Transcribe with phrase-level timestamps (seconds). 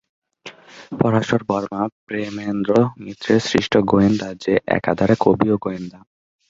[0.99, 2.71] পরাশর বর্মা প্রেমেন্দ্র
[2.99, 5.99] মিত্রের সৃষ্ট গোয়েন্দা যে একাধারে কবি ও গোয়েন্দা।